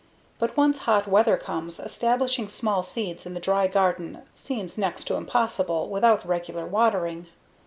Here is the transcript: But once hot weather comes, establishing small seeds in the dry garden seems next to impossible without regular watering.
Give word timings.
But 0.39 0.57
once 0.57 0.79
hot 0.79 1.07
weather 1.07 1.37
comes, 1.37 1.79
establishing 1.79 2.49
small 2.49 2.81
seeds 2.81 3.27
in 3.27 3.35
the 3.35 3.39
dry 3.39 3.67
garden 3.67 4.23
seems 4.33 4.75
next 4.75 5.03
to 5.03 5.15
impossible 5.15 5.89
without 5.89 6.25
regular 6.27 6.65
watering. 6.65 7.27